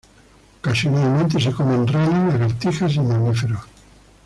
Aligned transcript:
Ocasionalmente 0.63 1.39
se 1.39 1.51
comen 1.51 1.85
ranas, 1.85 2.33
lagartijas 2.33 2.95
y 2.95 3.01
mamíferos. 3.01 3.61